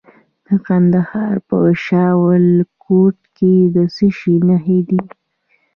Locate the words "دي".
4.89-5.01